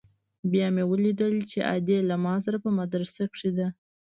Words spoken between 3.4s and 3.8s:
ده.